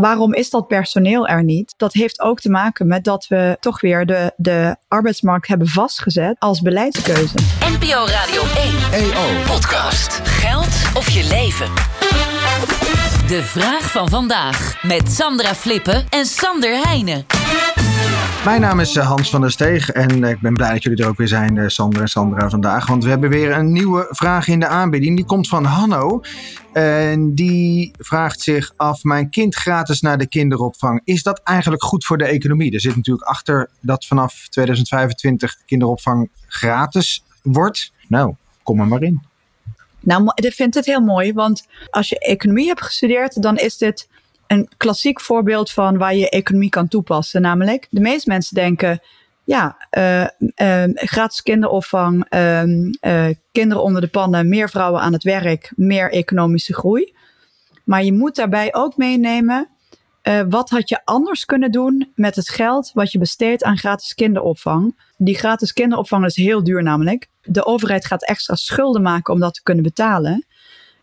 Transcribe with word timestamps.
Waarom 0.00 0.34
is 0.34 0.50
dat 0.50 0.66
personeel 0.66 1.26
er 1.28 1.44
niet? 1.44 1.74
Dat 1.76 1.92
heeft 1.92 2.20
ook 2.20 2.40
te 2.40 2.50
maken 2.50 2.86
met 2.86 3.04
dat 3.04 3.26
we 3.26 3.56
toch 3.60 3.80
weer 3.80 4.06
de, 4.06 4.32
de 4.36 4.76
arbeidsmarkt 4.88 5.48
hebben 5.48 5.66
vastgezet 5.68 6.36
als 6.38 6.60
beleidskeuze. 6.60 7.34
NPO 7.60 8.06
Radio 8.06 8.42
1 8.92 9.02
EO. 9.02 9.42
podcast. 9.46 10.20
Geld 10.24 10.96
of 10.96 11.08
je 11.08 11.28
leven. 11.28 11.66
De 13.28 13.42
vraag 13.42 13.90
van 13.90 14.08
vandaag 14.08 14.82
met 14.82 15.08
Sandra 15.12 15.54
Flippen 15.54 16.06
en 16.08 16.26
Sander 16.26 16.82
Heijnen. 16.82 17.35
Mijn 18.46 18.60
naam 18.60 18.80
is 18.80 18.96
eh, 18.96 19.06
Hans 19.06 19.30
van 19.30 19.40
der 19.40 19.50
Steeg 19.50 19.90
en 19.90 20.24
eh, 20.24 20.30
ik 20.30 20.40
ben 20.40 20.52
blij 20.52 20.72
dat 20.72 20.82
jullie 20.82 21.02
er 21.02 21.08
ook 21.08 21.16
weer 21.16 21.28
zijn, 21.28 21.58
eh, 21.58 21.68
Sander 21.68 22.00
en 22.00 22.08
Sandra, 22.08 22.50
vandaag. 22.50 22.86
Want 22.86 23.04
we 23.04 23.10
hebben 23.10 23.30
weer 23.30 23.52
een 23.52 23.72
nieuwe 23.72 24.06
vraag 24.10 24.48
in 24.48 24.60
de 24.60 24.66
aanbieding. 24.66 25.16
Die 25.16 25.24
komt 25.24 25.48
van 25.48 25.64
Hanno. 25.64 26.20
En 26.72 27.34
die 27.34 27.90
vraagt 27.98 28.40
zich 28.40 28.72
af: 28.76 29.02
Mijn 29.02 29.30
kind 29.30 29.54
gratis 29.54 30.00
naar 30.00 30.18
de 30.18 30.26
kinderopvang. 30.26 31.00
Is 31.04 31.22
dat 31.22 31.40
eigenlijk 31.44 31.82
goed 31.82 32.04
voor 32.04 32.18
de 32.18 32.24
economie? 32.24 32.72
Er 32.72 32.80
zit 32.80 32.96
natuurlijk 32.96 33.26
achter 33.26 33.70
dat 33.80 34.04
vanaf 34.04 34.48
2025 34.48 35.56
de 35.56 35.64
kinderopvang 35.66 36.30
gratis 36.46 37.24
wordt. 37.42 37.92
Nou, 38.08 38.34
kom 38.62 38.80
er 38.80 38.86
maar 38.86 39.02
in. 39.02 39.22
Nou, 40.00 40.32
ik 40.34 40.52
vind 40.52 40.74
het 40.74 40.86
heel 40.86 41.00
mooi, 41.00 41.32
want 41.32 41.66
als 41.90 42.08
je 42.08 42.18
economie 42.18 42.66
hebt 42.66 42.82
gestudeerd, 42.82 43.42
dan 43.42 43.56
is 43.56 43.76
dit 43.76 44.08
een 44.46 44.68
klassiek 44.76 45.20
voorbeeld 45.20 45.70
van 45.70 45.98
waar 45.98 46.14
je 46.14 46.30
economie 46.30 46.70
kan 46.70 46.88
toepassen. 46.88 47.42
Namelijk, 47.42 47.86
de 47.90 48.00
meeste 48.00 48.30
mensen 48.30 48.54
denken, 48.54 49.00
ja, 49.44 49.76
uh, 49.90 50.26
uh, 50.56 50.84
gratis 50.94 51.42
kinderopvang, 51.42 52.26
uh, 52.34 53.28
kinderen 53.52 53.82
onder 53.82 54.00
de 54.00 54.08
pannen, 54.08 54.48
meer 54.48 54.70
vrouwen 54.70 55.00
aan 55.00 55.12
het 55.12 55.22
werk, 55.22 55.72
meer 55.76 56.12
economische 56.12 56.74
groei. 56.74 57.14
Maar 57.84 58.04
je 58.04 58.12
moet 58.12 58.36
daarbij 58.36 58.74
ook 58.74 58.96
meenemen, 58.96 59.68
wat 60.48 60.70
had 60.70 60.88
je 60.88 61.00
anders 61.04 61.44
kunnen 61.44 61.70
doen 61.70 62.12
met 62.14 62.36
het 62.36 62.48
geld 62.48 62.90
wat 62.94 63.12
je 63.12 63.18
besteedt 63.18 63.64
aan 63.64 63.78
gratis 63.78 64.14
kinderopvang? 64.14 64.96
Die 65.16 65.38
gratis 65.38 65.72
kinderopvang 65.72 66.24
is 66.24 66.36
heel 66.36 66.64
duur 66.64 66.82
namelijk. 66.82 67.28
De 67.42 67.64
overheid 67.64 68.06
gaat 68.06 68.24
extra 68.24 68.54
schulden 68.54 69.02
maken 69.02 69.34
om 69.34 69.40
dat 69.40 69.54
te 69.54 69.62
kunnen 69.62 69.82
betalen. 69.82 70.46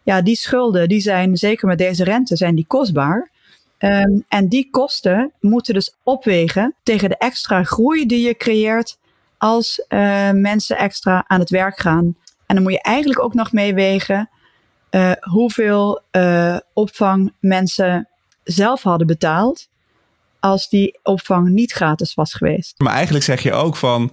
Ja, 0.04 0.22
die 0.22 0.36
schulden, 0.36 0.90
die 0.90 1.02
zijn 1.02 1.38
zeker 1.38 1.68
met 1.68 1.78
deze 1.78 2.04
rente, 2.04 2.36
zijn 2.36 2.56
die 2.56 2.68
kostbaar. 2.68 3.32
Um, 3.80 4.24
en 4.28 4.48
die 4.48 4.70
kosten 4.72 5.32
moeten 5.40 5.74
dus 5.74 5.96
opwegen 6.04 6.76
tegen 6.84 7.10
de 7.10 7.18
extra 7.18 7.64
groei 7.64 8.06
die 8.06 8.28
je 8.28 8.36
creëert 8.38 8.98
als 9.38 9.86
uh, 9.90 10.32
mensen 10.32 10.78
extra 10.78 11.24
aan 11.28 11.40
het 11.40 11.50
werk 11.50 11.80
gaan. 11.80 12.16
En 12.46 12.56
dan 12.56 12.62
moet 12.62 12.72
je 12.72 12.82
eigenlijk 12.82 13.20
ook 13.20 13.34
nog 13.34 13.52
meewegen 13.52 14.30
uh, 14.92 15.12
hoeveel 15.20 16.02
uh, 16.12 16.58
opvang 16.74 17.34
mensen 17.40 18.08
zelf 18.44 18.84
hadden 18.84 19.08
betaald 19.08 19.68
als 20.40 20.70
die 20.70 21.00
opvang 21.04 21.50
niet 21.50 21.72
gratis 21.72 22.14
was 22.14 22.34
geweest. 22.34 22.74
Maar 22.78 22.94
eigenlijk 22.94 23.26
zeg 23.26 23.42
je 23.42 23.54
ook 23.54 23.76
van. 23.76 24.12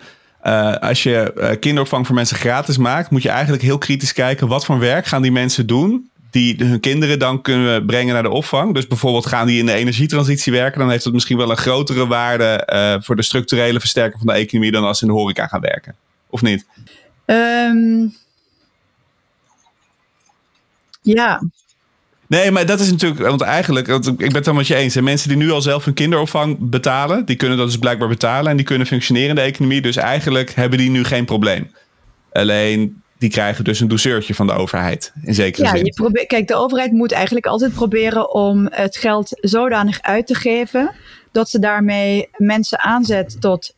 Als 0.80 1.02
je 1.02 1.56
kinderopvang 1.61 2.06
voor 2.06 2.14
mensen 2.14 2.36
gratis 2.36 2.77
maakt, 2.77 3.11
moet 3.11 3.22
je 3.22 3.28
eigenlijk 3.28 3.62
heel 3.62 3.78
kritisch 3.78 4.12
kijken 4.12 4.48
wat 4.48 4.64
voor 4.64 4.78
werk 4.78 5.06
gaan 5.06 5.22
die 5.22 5.33
mensen 5.33 5.67
doen 5.67 6.09
die 6.31 6.56
hun 6.59 6.81
kinderen 6.81 7.19
dan 7.19 7.42
kunnen 7.42 7.86
brengen 7.86 8.14
naar 8.14 8.23
de 8.23 8.31
opvang. 8.31 8.75
Dus 8.75 8.86
bijvoorbeeld 8.86 9.27
gaan 9.27 9.47
die 9.47 9.59
in 9.59 9.67
de 9.67 9.73
energietransitie 9.73 10.53
werken, 10.53 10.81
dan 10.81 10.91
heeft 10.91 11.05
dat 11.05 11.12
misschien 11.12 11.36
wel 11.36 11.50
een 11.50 11.56
grotere 11.56 12.06
waarde 12.06 12.69
uh, 12.73 13.03
voor 13.05 13.17
de 13.17 13.23
structurele 13.23 13.81
versterking 13.81 14.23
van 14.25 14.34
de 14.34 14.41
economie 14.41 14.73
dan 14.73 14.84
als 14.84 14.98
ze 14.98 15.05
in 15.05 15.11
de 15.11 15.19
horeca 15.19 15.47
gaan 15.47 15.61
werken. 15.61 15.95
Of 16.31 16.42
niet? 16.42 16.67
Um, 17.27 18.14
ja. 21.03 21.42
Nee, 22.27 22.51
maar 22.51 22.67
dat 22.67 22.81
is 22.81 22.91
natuurlijk, 22.91 23.20
want 23.20 23.41
eigenlijk, 23.41 23.86
want 23.86 24.06
ik 24.06 24.17
ben 24.17 24.34
het 24.34 24.45
dan 24.45 24.56
met 24.56 24.67
je 24.67 24.75
eens. 24.75 24.95
Hè, 24.95 25.03
mensen 25.03 25.28
die 25.28 25.36
nu 25.36 25.51
al 25.51 25.62
zelf 25.62 25.84
hun 25.84 25.95
kinderopvang 25.95 26.56
betalen, 26.61 27.25
die 27.25 27.36
kunnen 27.36 27.56
dat 27.58 27.67
dus 27.67 27.78
blijkbaar 27.78 28.08
betalen 28.08 28.51
en 28.51 28.56
die 28.56 28.67
kunnen 28.67 28.86
functioneren 28.86 29.28
in 29.28 29.34
de 29.34 29.41
economie. 29.41 29.81
Dus 29.81 29.97
eigenlijk 29.97 30.55
hebben 30.55 30.78
die 30.78 30.91
nu 30.91 31.05
geen 31.05 31.25
probleem. 31.25 31.70
Alleen 32.33 33.02
die 33.20 33.31
krijgen 33.31 33.64
dus 33.64 33.81
een 33.81 33.89
douceurtje 33.89 34.35
van 34.35 34.47
de 34.47 34.53
overheid. 34.53 35.13
In 35.23 35.35
zekere 35.35 35.64
ja, 35.64 35.70
zin. 35.70 35.85
Je 35.85 35.92
probeert, 35.92 36.27
kijk, 36.27 36.48
de 36.48 36.55
overheid 36.55 36.92
moet 36.92 37.13
eigenlijk 37.13 37.47
altijd 37.47 37.73
proberen 37.73 38.35
om 38.35 38.69
het 38.70 38.97
geld 38.97 39.29
zodanig 39.41 40.03
uit 40.03 40.27
te 40.27 40.35
geven. 40.35 40.95
dat 41.33 41.48
ze 41.48 41.59
daarmee 41.59 42.29
mensen 42.36 42.80
aanzet 42.80 43.41
tot 43.41 43.75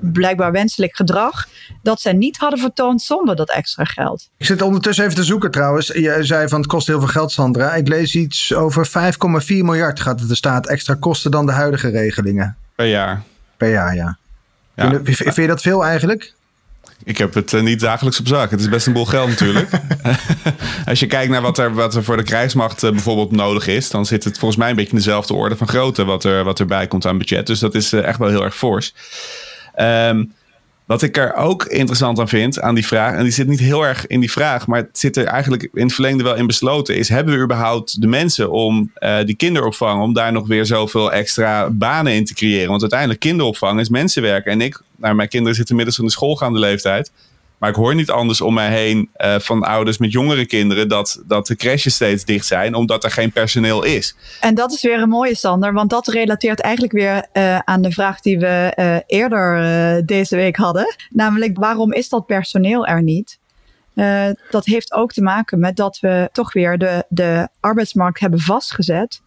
blijkbaar 0.00 0.52
wenselijk 0.52 0.96
gedrag. 0.96 1.46
dat 1.82 2.00
zij 2.00 2.12
niet 2.12 2.36
hadden 2.36 2.58
vertoond 2.58 3.02
zonder 3.02 3.36
dat 3.36 3.50
extra 3.50 3.84
geld. 3.84 4.28
Ik 4.36 4.46
zit 4.46 4.62
ondertussen 4.62 5.04
even 5.04 5.16
te 5.16 5.24
zoeken 5.24 5.50
trouwens. 5.50 5.86
Je 5.86 6.18
zei 6.20 6.48
van 6.48 6.60
het 6.60 6.68
kost 6.68 6.86
heel 6.86 6.98
veel 6.98 7.08
geld, 7.08 7.32
Sandra. 7.32 7.74
Ik 7.74 7.88
lees 7.88 8.14
iets 8.14 8.54
over 8.54 8.88
5,4 8.88 8.92
miljard 9.46 10.00
gaat 10.00 10.20
het 10.20 10.28
de 10.28 10.34
staat 10.34 10.66
extra 10.66 10.94
kosten 10.94 11.30
dan 11.30 11.46
de 11.46 11.52
huidige 11.52 11.88
regelingen. 11.88 12.56
Per 12.74 12.86
jaar. 12.86 13.22
Per 13.56 13.70
jaar, 13.70 13.94
ja. 13.94 14.18
ja. 14.74 14.90
Vind, 14.90 15.16
vind 15.16 15.36
je 15.36 15.46
dat 15.46 15.62
veel 15.62 15.84
eigenlijk? 15.84 16.36
Ik 17.04 17.18
heb 17.18 17.34
het 17.34 17.52
uh, 17.52 17.62
niet 17.62 17.80
dagelijks 17.80 18.20
op 18.20 18.26
zak. 18.26 18.50
Het 18.50 18.60
is 18.60 18.68
best 18.68 18.86
een 18.86 18.92
boel 18.92 19.04
geld 19.04 19.28
natuurlijk. 19.28 19.70
Als 20.86 21.00
je 21.00 21.06
kijkt 21.06 21.30
naar 21.30 21.42
wat 21.42 21.58
er, 21.58 21.74
wat 21.74 21.94
er 21.94 22.04
voor 22.04 22.16
de 22.16 22.22
krijgsmacht 22.22 22.82
uh, 22.82 22.90
bijvoorbeeld 22.90 23.30
nodig 23.30 23.66
is, 23.66 23.90
dan 23.90 24.06
zit 24.06 24.24
het 24.24 24.38
volgens 24.38 24.60
mij 24.60 24.70
een 24.70 24.76
beetje 24.76 24.90
in 24.90 24.96
dezelfde 24.96 25.34
orde 25.34 25.56
van 25.56 25.68
grootte 25.68 26.04
wat, 26.04 26.24
er, 26.24 26.44
wat 26.44 26.60
erbij 26.60 26.86
komt 26.86 27.06
aan 27.06 27.18
budget. 27.18 27.46
Dus 27.46 27.58
dat 27.58 27.74
is 27.74 27.92
uh, 27.92 28.04
echt 28.04 28.18
wel 28.18 28.28
heel 28.28 28.44
erg 28.44 28.56
fors. 28.56 28.94
Um, 29.80 30.32
wat 30.88 31.02
ik 31.02 31.16
er 31.16 31.34
ook 31.34 31.64
interessant 31.64 32.18
aan 32.18 32.28
vind, 32.28 32.60
aan 32.60 32.74
die 32.74 32.86
vraag, 32.86 33.14
en 33.14 33.22
die 33.22 33.32
zit 33.32 33.46
niet 33.46 33.60
heel 33.60 33.86
erg 33.86 34.06
in 34.06 34.20
die 34.20 34.30
vraag, 34.30 34.66
maar 34.66 34.78
het 34.78 34.98
zit 34.98 35.16
er 35.16 35.24
eigenlijk 35.24 35.68
in 35.72 35.84
het 35.84 35.94
verlengde 35.94 36.24
wel 36.24 36.34
in 36.34 36.46
besloten, 36.46 36.96
is 36.96 37.08
hebben 37.08 37.34
we 37.34 37.42
überhaupt 37.42 38.00
de 38.00 38.06
mensen 38.06 38.50
om 38.50 38.92
uh, 38.98 39.16
die 39.24 39.36
kinderopvang, 39.36 40.02
om 40.02 40.12
daar 40.12 40.32
nog 40.32 40.46
weer 40.46 40.66
zoveel 40.66 41.12
extra 41.12 41.70
banen 41.70 42.12
in 42.12 42.24
te 42.24 42.34
creëren? 42.34 42.68
Want 42.68 42.80
uiteindelijk 42.80 43.20
kinderopvang 43.20 43.80
is 43.80 43.88
mensenwerk. 43.88 44.46
En 44.46 44.60
ik, 44.60 44.80
nou, 44.96 45.14
mijn 45.14 45.28
kinderen 45.28 45.56
zitten 45.56 45.70
inmiddels 45.74 45.98
in 45.98 46.04
de 46.04 46.10
schoolgaande 46.10 46.58
leeftijd. 46.58 47.10
Maar 47.58 47.70
ik 47.70 47.76
hoor 47.76 47.94
niet 47.94 48.10
anders 48.10 48.40
om 48.40 48.54
mij 48.54 48.70
heen 48.70 49.10
uh, 49.16 49.38
van 49.38 49.62
ouders 49.62 49.98
met 49.98 50.12
jongere 50.12 50.46
kinderen 50.46 50.88
dat, 50.88 51.22
dat 51.26 51.46
de 51.46 51.56
crashes 51.56 51.94
steeds 51.94 52.24
dicht 52.24 52.46
zijn, 52.46 52.74
omdat 52.74 53.04
er 53.04 53.10
geen 53.10 53.32
personeel 53.32 53.84
is. 53.84 54.16
En 54.40 54.54
dat 54.54 54.72
is 54.72 54.82
weer 54.82 55.00
een 55.00 55.08
mooie, 55.08 55.34
Sander, 55.34 55.72
want 55.72 55.90
dat 55.90 56.06
relateert 56.06 56.60
eigenlijk 56.60 56.92
weer 56.92 57.26
uh, 57.32 57.58
aan 57.58 57.82
de 57.82 57.90
vraag 57.90 58.20
die 58.20 58.38
we 58.38 58.72
uh, 58.76 58.96
eerder 59.06 60.06
deze 60.06 60.36
week 60.36 60.56
hadden. 60.56 60.96
Namelijk, 61.10 61.58
waarom 61.58 61.92
is 61.92 62.08
dat 62.08 62.26
personeel 62.26 62.86
er 62.86 63.02
niet? 63.02 63.38
dat 64.50 64.64
heeft 64.64 64.92
ook 64.92 65.12
te 65.12 65.22
maken 65.22 65.58
met 65.58 65.76
dat 65.76 65.98
we 66.00 66.28
toch 66.32 66.52
weer 66.52 66.78
de, 66.78 67.04
de 67.08 67.48
arbeidsmarkt 67.60 68.20
hebben 68.20 68.40
vastgezet. 68.40 69.20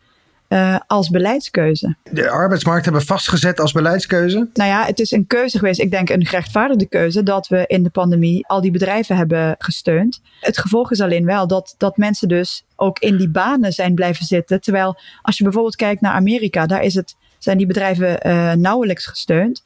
Uh, 0.51 0.77
als 0.87 1.09
beleidskeuze. 1.09 1.95
De 2.03 2.29
arbeidsmarkt 2.29 2.83
hebben 2.83 3.01
vastgezet 3.01 3.59
als 3.59 3.71
beleidskeuze? 3.71 4.49
Nou 4.53 4.69
ja, 4.69 4.85
het 4.85 4.99
is 4.99 5.11
een 5.11 5.27
keuze 5.27 5.57
geweest. 5.57 5.79
Ik 5.79 5.91
denk 5.91 6.09
een 6.09 6.25
gerechtvaardigde 6.25 6.87
keuze 6.87 7.23
dat 7.23 7.47
we 7.47 7.63
in 7.67 7.83
de 7.83 7.89
pandemie 7.89 8.47
al 8.47 8.61
die 8.61 8.71
bedrijven 8.71 9.15
hebben 9.15 9.55
gesteund. 9.57 10.21
Het 10.39 10.57
gevolg 10.57 10.91
is 10.91 11.01
alleen 11.01 11.25
wel 11.25 11.47
dat, 11.47 11.75
dat 11.77 11.97
mensen 11.97 12.27
dus 12.27 12.65
ook 12.75 12.99
in 12.99 13.17
die 13.17 13.29
banen 13.29 13.71
zijn 13.71 13.95
blijven 13.95 14.25
zitten. 14.25 14.61
Terwijl 14.61 14.99
als 15.21 15.37
je 15.37 15.43
bijvoorbeeld 15.43 15.75
kijkt 15.75 16.01
naar 16.01 16.13
Amerika, 16.13 16.65
daar 16.65 16.83
is 16.83 16.95
het, 16.95 17.15
zijn 17.37 17.57
die 17.57 17.67
bedrijven 17.67 18.27
uh, 18.27 18.53
nauwelijks 18.53 19.05
gesteund. 19.05 19.63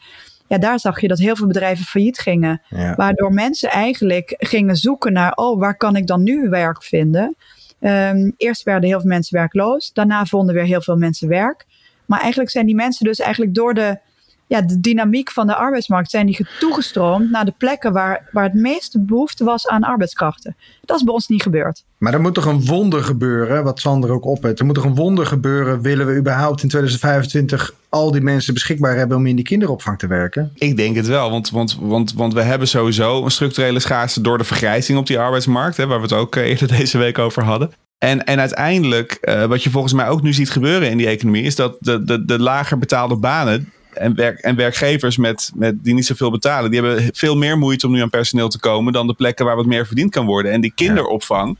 Ja, 0.47 0.57
daar 0.57 0.79
zag 0.79 1.01
je 1.01 1.07
dat 1.07 1.19
heel 1.19 1.35
veel 1.35 1.47
bedrijven 1.47 1.85
failliet 1.85 2.19
gingen. 2.19 2.61
Ja. 2.69 2.95
Waardoor 2.95 3.33
mensen 3.33 3.69
eigenlijk 3.69 4.35
gingen 4.37 4.75
zoeken 4.75 5.13
naar, 5.13 5.33
oh, 5.35 5.59
waar 5.59 5.77
kan 5.77 5.95
ik 5.95 6.07
dan 6.07 6.23
nu 6.23 6.49
werk 6.49 6.83
vinden? 6.83 7.35
Um, 7.79 8.33
eerst 8.37 8.63
werden 8.63 8.89
heel 8.89 8.99
veel 8.99 9.09
mensen 9.09 9.37
werkloos. 9.37 9.93
Daarna 9.93 10.25
vonden 10.25 10.55
weer 10.55 10.63
heel 10.63 10.81
veel 10.81 10.97
mensen 10.97 11.27
werk. 11.27 11.65
Maar 12.05 12.19
eigenlijk 12.19 12.51
zijn 12.51 12.65
die 12.65 12.75
mensen 12.75 13.05
dus 13.05 13.19
eigenlijk 13.19 13.53
door 13.53 13.73
de, 13.73 13.99
ja, 14.47 14.61
de 14.61 14.79
dynamiek 14.79 15.31
van 15.31 15.47
de 15.47 15.55
arbeidsmarkt... 15.55 16.09
zijn 16.09 16.25
die 16.25 16.47
toegestroomd 16.59 17.31
naar 17.31 17.45
de 17.45 17.53
plekken 17.57 17.93
waar, 17.93 18.29
waar 18.31 18.43
het 18.43 18.53
meeste 18.53 18.99
behoefte 18.99 19.43
was 19.43 19.67
aan 19.67 19.83
arbeidskrachten. 19.83 20.55
Dat 20.85 20.97
is 20.97 21.03
bij 21.03 21.13
ons 21.13 21.27
niet 21.27 21.41
gebeurd. 21.41 21.83
Maar 21.97 22.13
er 22.13 22.21
moet 22.21 22.33
toch 22.33 22.45
een 22.45 22.65
wonder 22.65 23.03
gebeuren, 23.03 23.63
wat 23.63 23.79
Sander 23.79 24.11
ook 24.11 24.25
opheft. 24.25 24.59
Er 24.59 24.65
moet 24.65 24.75
toch 24.75 24.83
een 24.83 24.95
wonder 24.95 25.25
gebeuren, 25.25 25.81
willen 25.81 26.05
we 26.05 26.15
überhaupt 26.15 26.63
in 26.63 26.69
2025 26.69 27.73
al 27.89 28.11
die 28.11 28.21
mensen 28.21 28.53
beschikbaar 28.53 28.95
hebben 28.95 29.17
om 29.17 29.25
in 29.25 29.35
die 29.35 29.45
kinderopvang 29.45 29.99
te 29.99 30.07
werken? 30.07 30.51
Ik 30.55 30.77
denk 30.77 30.95
het 30.95 31.07
wel, 31.07 31.31
want, 31.31 31.49
want, 31.49 31.77
want, 31.81 32.13
want 32.13 32.33
we 32.33 32.41
hebben 32.41 32.67
sowieso 32.67 33.23
een 33.23 33.31
structurele 33.31 33.79
schaarste 33.79 34.21
door 34.21 34.37
de 34.37 34.43
vergrijzing 34.43 34.97
op 34.97 35.07
die 35.07 35.19
arbeidsmarkt, 35.19 35.77
hè, 35.77 35.87
waar 35.87 35.97
we 35.97 36.03
het 36.03 36.13
ook 36.13 36.35
eerder 36.35 36.67
deze 36.77 36.97
week 36.97 37.17
over 37.17 37.43
hadden. 37.43 37.71
En, 37.97 38.25
en 38.25 38.39
uiteindelijk, 38.39 39.17
uh, 39.21 39.45
wat 39.45 39.63
je 39.63 39.69
volgens 39.69 39.93
mij 39.93 40.07
ook 40.07 40.21
nu 40.21 40.33
ziet 40.33 40.49
gebeuren 40.49 40.89
in 40.89 40.97
die 40.97 41.07
economie, 41.07 41.43
is 41.43 41.55
dat 41.55 41.77
de, 41.79 42.03
de, 42.03 42.25
de 42.25 42.39
lager 42.39 42.77
betaalde 42.77 43.15
banen 43.15 43.73
en, 43.97 44.15
werk, 44.15 44.39
en 44.39 44.55
werkgevers 44.55 45.17
met, 45.17 45.51
met, 45.55 45.83
die 45.83 45.93
niet 45.93 46.05
zoveel 46.05 46.31
betalen, 46.31 46.71
die 46.71 46.81
hebben 46.81 47.09
veel 47.13 47.35
meer 47.35 47.57
moeite 47.57 47.87
om 47.87 47.91
nu 47.91 48.01
aan 48.01 48.09
personeel 48.09 48.49
te 48.49 48.59
komen 48.59 48.93
dan 48.93 49.07
de 49.07 49.13
plekken 49.13 49.45
waar 49.45 49.55
wat 49.55 49.65
meer 49.65 49.85
verdiend 49.85 50.11
kan 50.11 50.25
worden. 50.25 50.51
En 50.51 50.61
die 50.61 50.71
kinderopvang, 50.75 51.57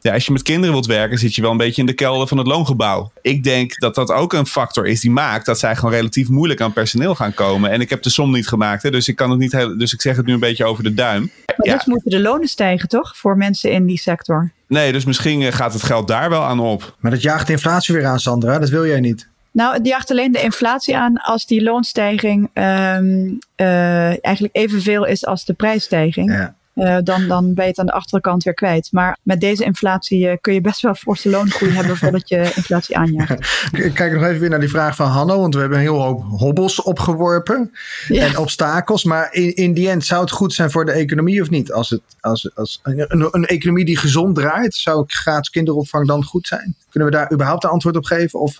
ja, 0.00 0.12
als 0.12 0.26
je 0.26 0.32
met 0.32 0.42
kinderen 0.42 0.72
wilt 0.72 0.86
werken, 0.86 1.18
zit 1.18 1.34
je 1.34 1.42
wel 1.42 1.50
een 1.50 1.56
beetje 1.56 1.80
in 1.80 1.86
de 1.86 1.92
kelder 1.92 2.26
van 2.26 2.38
het 2.38 2.46
loongebouw. 2.46 3.12
Ik 3.22 3.44
denk 3.44 3.78
dat 3.78 3.94
dat 3.94 4.12
ook 4.12 4.32
een 4.32 4.46
factor 4.46 4.86
is 4.86 5.00
die 5.00 5.10
maakt 5.10 5.46
dat 5.46 5.58
zij 5.58 5.76
gewoon 5.76 5.94
relatief 5.94 6.28
moeilijk 6.28 6.60
aan 6.60 6.72
personeel 6.72 7.14
gaan 7.14 7.34
komen. 7.34 7.70
En 7.70 7.80
ik 7.80 7.90
heb 7.90 8.02
de 8.02 8.10
som 8.10 8.32
niet 8.32 8.48
gemaakt, 8.48 8.82
hè, 8.82 8.90
dus 8.90 9.08
ik 9.08 9.16
kan 9.16 9.30
het 9.30 9.38
niet 9.38 9.52
heel, 9.52 9.78
dus 9.78 9.92
ik 9.92 10.00
zeg 10.00 10.16
het 10.16 10.26
nu 10.26 10.32
een 10.32 10.40
beetje 10.40 10.64
over 10.64 10.82
de 10.82 10.94
duim. 10.94 11.30
Maar 11.46 11.66
ja. 11.66 11.74
dus 11.74 11.84
moeten 11.84 12.10
de 12.10 12.20
lonen 12.20 12.48
stijgen, 12.48 12.88
toch? 12.88 13.16
Voor 13.16 13.36
mensen 13.36 13.72
in 13.72 13.86
die 13.86 13.98
sector. 13.98 14.52
Nee, 14.66 14.92
dus 14.92 15.04
misschien 15.04 15.42
eh, 15.42 15.52
gaat 15.52 15.72
het 15.72 15.82
geld 15.82 16.08
daar 16.08 16.30
wel 16.30 16.42
aan 16.42 16.60
op. 16.60 16.96
Maar 16.98 17.10
dat 17.10 17.22
jaagt 17.22 17.46
de 17.46 17.52
inflatie 17.52 17.94
weer 17.94 18.06
aan, 18.06 18.20
Sandra. 18.20 18.58
Dat 18.58 18.68
wil 18.68 18.86
jij 18.86 19.00
niet. 19.00 19.28
Nou, 19.52 19.74
het 19.74 19.86
jaagt 19.86 20.10
alleen 20.10 20.32
de 20.32 20.42
inflatie 20.42 20.96
aan 20.96 21.16
als 21.16 21.46
die 21.46 21.62
loonstijging 21.62 22.50
um, 22.54 23.38
uh, 23.56 24.24
eigenlijk 24.24 24.56
evenveel 24.56 25.06
is 25.06 25.26
als 25.26 25.44
de 25.44 25.52
prijsstijging. 25.52 26.32
Ja. 26.32 26.54
Uh, 26.74 26.96
dan, 27.02 27.28
dan 27.28 27.54
ben 27.54 27.64
je 27.64 27.70
het 27.70 27.78
aan 27.78 27.86
de 27.86 27.92
achterkant 27.92 28.42
weer 28.42 28.54
kwijt. 28.54 28.88
Maar 28.92 29.18
met 29.22 29.40
deze 29.40 29.64
inflatie 29.64 30.26
uh, 30.26 30.32
kun 30.40 30.54
je 30.54 30.60
best 30.60 30.80
wel 30.80 30.94
forse 30.94 31.30
loongroei 31.30 31.72
hebben 31.72 31.96
voordat 31.96 32.28
je 32.28 32.52
inflatie 32.54 32.96
aanjaagt. 32.96 33.32
Ik 33.72 33.94
kijk 33.94 34.12
nog 34.12 34.22
even 34.22 34.40
weer 34.40 34.50
naar 34.50 34.60
die 34.60 34.68
vraag 34.68 34.96
van 34.96 35.08
Hanno, 35.08 35.40
want 35.40 35.54
we 35.54 35.60
hebben 35.60 35.78
een 35.78 35.84
heel 35.84 36.02
hoop 36.02 36.22
hobbels 36.22 36.82
opgeworpen 36.82 37.72
ja. 38.08 38.26
en 38.26 38.38
obstakels. 38.38 39.04
Maar 39.04 39.32
in, 39.32 39.54
in 39.54 39.74
die 39.74 39.90
end 39.90 40.04
zou 40.04 40.20
het 40.20 40.30
goed 40.30 40.54
zijn 40.54 40.70
voor 40.70 40.84
de 40.84 40.92
economie 40.92 41.42
of 41.42 41.50
niet? 41.50 41.72
Als 41.72 41.90
het, 41.90 42.02
als, 42.20 42.50
als 42.54 42.80
een, 42.82 43.28
een 43.30 43.46
economie 43.46 43.84
die 43.84 43.96
gezond 43.96 44.34
draait, 44.34 44.74
zou 44.74 45.04
gratis 45.06 45.50
kinderopvang 45.50 46.06
dan 46.06 46.24
goed 46.24 46.46
zijn? 46.46 46.74
Kunnen 46.90 47.10
we 47.10 47.16
daar 47.16 47.32
überhaupt 47.32 47.64
een 47.64 47.70
antwoord 47.70 47.96
op 47.96 48.04
geven? 48.04 48.40
Of 48.40 48.56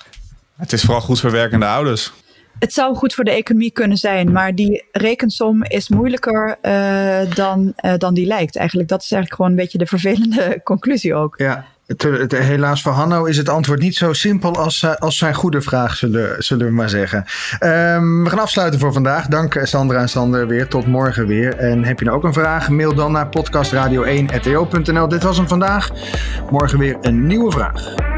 het 0.61 0.73
is 0.73 0.83
vooral 0.83 1.01
goed 1.01 1.21
voor 1.21 1.31
werkende 1.31 1.67
ouders. 1.67 2.13
Het 2.59 2.73
zou 2.73 2.95
goed 2.95 3.15
voor 3.15 3.25
de 3.25 3.31
economie 3.31 3.71
kunnen 3.71 3.97
zijn, 3.97 4.33
maar 4.33 4.55
die 4.55 4.85
rekensom 4.93 5.65
is 5.65 5.89
moeilijker 5.89 6.57
uh, 6.63 7.35
dan, 7.35 7.73
uh, 7.85 7.95
dan 7.97 8.15
die 8.15 8.27
lijkt. 8.27 8.57
Eigenlijk, 8.57 8.89
dat 8.89 9.03
is 9.03 9.13
eigenlijk 9.13 9.35
gewoon 9.35 9.51
een 9.51 9.63
beetje 9.63 9.79
de 9.79 9.87
vervelende 9.87 10.61
conclusie 10.65 11.15
ook. 11.15 11.35
Ja, 11.37 11.67
het, 11.87 12.03
het, 12.03 12.39
helaas 12.39 12.83
voor 12.83 12.93
Hanno 12.93 13.25
is 13.25 13.37
het 13.37 13.49
antwoord 13.49 13.81
niet 13.81 13.97
zo 13.97 14.13
simpel 14.13 14.57
als, 14.57 14.83
uh, 14.83 14.95
als 14.95 15.19
zijn 15.19 15.35
goede 15.35 15.61
vraag, 15.61 15.97
zullen, 15.97 16.43
zullen 16.43 16.67
we 16.67 16.73
maar 16.73 16.89
zeggen. 16.89 17.19
Um, 17.61 18.25
we 18.25 18.31
gaan 18.31 18.39
afsluiten 18.39 18.81
voor 18.81 18.93
vandaag. 18.93 19.27
Dank 19.27 19.61
Sandra 19.63 20.01
en 20.01 20.09
Sander 20.09 20.47
weer. 20.47 20.69
Tot 20.69 20.87
morgen 20.87 21.27
weer. 21.27 21.57
En 21.57 21.85
heb 21.85 21.99
je 21.99 22.05
nou 22.05 22.17
ook 22.17 22.25
een 22.25 22.33
vraag? 22.33 22.69
Mail 22.69 22.95
dan 22.95 23.13
naar 23.13 23.27
podcastradio1.to.nl. 23.27 25.09
Dit 25.09 25.23
was 25.23 25.37
hem 25.37 25.49
vandaag. 25.49 25.91
Morgen 26.51 26.79
weer 26.79 26.97
een 27.01 27.27
nieuwe 27.27 27.51
vraag. 27.51 28.10